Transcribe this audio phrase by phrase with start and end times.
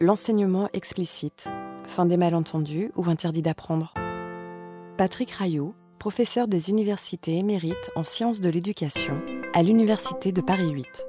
[0.00, 1.44] L'enseignement explicite,
[1.86, 3.94] fin des malentendus ou interdit d'apprendre.
[4.98, 9.22] Patrick Rayot, professeur des universités émérites en sciences de l'éducation
[9.54, 11.06] à l'Université de Paris 8.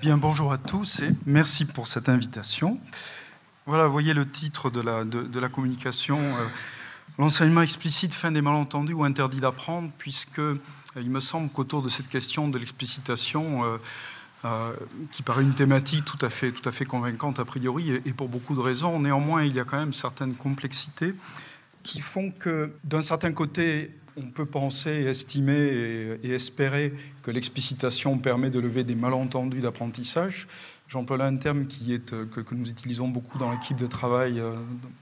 [0.00, 2.78] Bien, bonjour à tous et merci pour cette invitation.
[3.66, 6.46] Voilà, vous voyez le titre de la, de, la communication, euh,
[7.18, 10.60] l'enseignement explicite, fin des malentendus ou interdit d'apprendre, puisque euh,
[10.94, 13.78] il me semble qu'autour de cette question de l'explicitation, euh,
[14.44, 14.72] euh,
[15.10, 18.28] qui paraît une thématique tout à fait, tout à fait convaincante a priori, et, pour
[18.28, 19.00] beaucoup de raisons.
[19.00, 21.12] Néanmoins, il y a quand même certaines complexités
[21.82, 28.48] qui font que, d'un certain côté, on peut penser, estimer et, espérer que l'explicitation permet
[28.48, 30.46] de lever des malentendus d'apprentissage.
[30.86, 34.38] J'emploie là un terme qui est, euh, que, nous utilisons beaucoup dans l'équipe de travail
[34.38, 34.54] euh,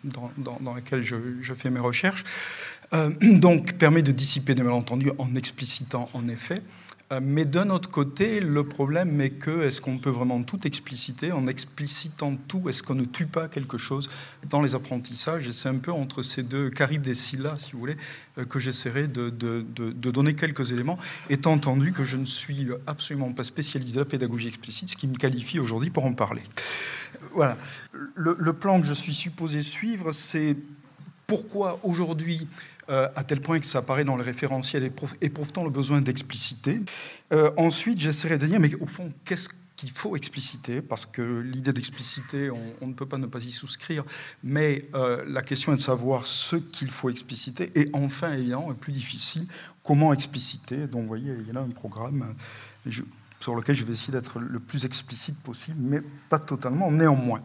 [0.05, 2.25] dans, laquelle je, fais mes recherches.
[3.21, 6.63] donc, permet de dissiper des malentendus en explicitant en effet.
[7.13, 11.31] Euh, mais d'un autre côté, le problème est que est-ce qu'on peut vraiment tout expliciter
[11.31, 14.11] En explicitant tout, est-ce qu'on ne tue pas quelque chose
[14.51, 15.47] dans les apprentissages?
[15.47, 17.97] Et c'est un peu entre ces deux caribes des Scylla, si vous voulez,
[18.39, 19.31] euh, que j'essaierai de,
[20.11, 20.99] donner quelques éléments,
[21.31, 25.07] étant entendu que je ne suis absolument pas spécialiste de la pédagogie explicite, ce qui
[25.07, 26.43] me qualifie aujourd'hui pour en parler.
[27.33, 27.57] Voilà.
[28.15, 30.57] le plan que je suis supposé suivre, c'est
[31.27, 32.49] pourquoi aujourd'hui
[32.89, 36.81] euh, à tel point que ça apparaît dans le référentiel, éprouve-t-on le besoin d'expliciter?
[37.33, 41.73] Euh, Ensuite, j'essaierai de dire, mais au fond, qu'est-ce qu'il faut expliciter, parce que l'idée
[41.73, 44.05] d'expliciter, on, ne peut pas ne pas y souscrire,
[44.43, 48.93] mais euh, la question est de savoir ce qu'il faut expliciter, et enfin, ayant plus
[48.93, 49.47] difficile,
[49.83, 50.87] comment expliciter?
[50.87, 52.35] Donc, vous voyez, il y a là un programme
[53.41, 57.43] sur lequel je vais essayer d'être le plus explicite possible, mais pas totalement, néanmoins.